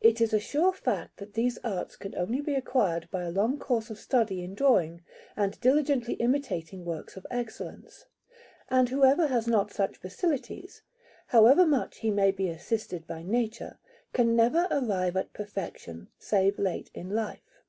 It 0.00 0.20
is 0.20 0.32
a 0.32 0.40
sure 0.40 0.72
fact 0.72 1.18
that 1.18 1.34
these 1.34 1.56
arts 1.62 1.94
can 1.94 2.12
only 2.16 2.40
be 2.40 2.56
acquired 2.56 3.08
by 3.12 3.22
a 3.22 3.30
long 3.30 3.60
course 3.60 3.90
of 3.90 3.98
study 4.00 4.42
in 4.42 4.54
drawing 4.56 5.02
and 5.36 5.60
diligently 5.60 6.14
imitating 6.14 6.84
works 6.84 7.16
of 7.16 7.24
excellence; 7.30 8.06
and 8.68 8.88
whoever 8.88 9.28
has 9.28 9.46
not 9.46 9.72
such 9.72 9.96
facilities, 9.98 10.82
however 11.28 11.64
much 11.64 11.98
he 11.98 12.10
may 12.10 12.32
be 12.32 12.48
assisted 12.48 13.06
by 13.06 13.22
nature, 13.22 13.78
can 14.12 14.34
never 14.34 14.66
arrive 14.68 15.16
at 15.16 15.32
perfection, 15.32 16.08
save 16.18 16.58
late 16.58 16.90
in 16.92 17.10
life. 17.10 17.62